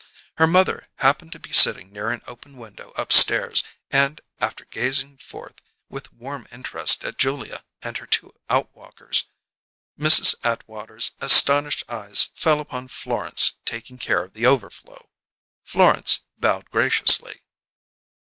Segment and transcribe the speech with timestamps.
[0.39, 5.61] Her mother happened to be sitting near an open window upstairs, and, after gazing forth
[5.89, 9.25] with warm interest at Julia and her two outwalkers,
[9.99, 10.33] Mrs.
[10.43, 15.07] Atwater's astonished eyes fell upon Florence taking care of the overflow.
[15.63, 17.43] Florence bowed graciously.